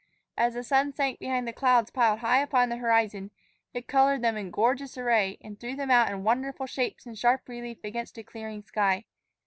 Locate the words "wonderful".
6.23-6.65